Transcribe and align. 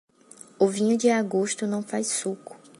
O 0.57 0.65
vinho 0.67 0.97
de 0.97 1.11
agosto 1.11 1.67
não 1.67 1.83
faz 1.83 2.07
suco. 2.07 2.57